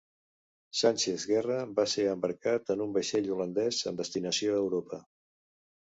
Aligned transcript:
Sánchez-Guerra 0.79 1.57
va 1.81 1.85
ser 1.93 2.07
embarcat 2.13 2.73
en 2.77 2.81
un 2.89 2.97
vaixell 2.97 3.31
holandès 3.37 3.83
amb 3.93 4.03
destinació 4.03 4.57
a 4.57 4.63
Europa. 4.67 5.05